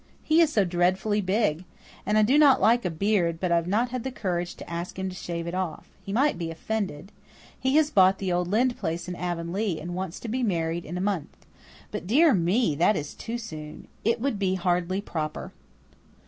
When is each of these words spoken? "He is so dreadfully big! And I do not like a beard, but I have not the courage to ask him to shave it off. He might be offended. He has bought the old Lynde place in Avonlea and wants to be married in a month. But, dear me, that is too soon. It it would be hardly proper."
"He 0.23 0.41
is 0.41 0.51
so 0.51 0.65
dreadfully 0.65 1.21
big! 1.21 1.63
And 2.07 2.17
I 2.17 2.23
do 2.23 2.39
not 2.39 2.59
like 2.59 2.85
a 2.85 2.89
beard, 2.89 3.39
but 3.39 3.51
I 3.51 3.57
have 3.57 3.67
not 3.67 3.91
the 4.01 4.11
courage 4.11 4.55
to 4.55 4.67
ask 4.67 4.97
him 4.97 5.09
to 5.09 5.15
shave 5.15 5.45
it 5.45 5.53
off. 5.53 5.89
He 6.01 6.11
might 6.11 6.39
be 6.39 6.49
offended. 6.49 7.11
He 7.59 7.75
has 7.75 7.91
bought 7.91 8.17
the 8.17 8.33
old 8.33 8.47
Lynde 8.47 8.77
place 8.77 9.07
in 9.07 9.15
Avonlea 9.15 9.79
and 9.79 9.93
wants 9.93 10.19
to 10.21 10.27
be 10.27 10.41
married 10.41 10.85
in 10.85 10.97
a 10.97 11.01
month. 11.01 11.45
But, 11.91 12.07
dear 12.07 12.33
me, 12.33 12.73
that 12.77 12.95
is 12.95 13.13
too 13.13 13.37
soon. 13.37 13.89
It 14.03 14.13
it 14.13 14.19
would 14.21 14.39
be 14.39 14.55
hardly 14.55 15.01
proper." 15.01 15.53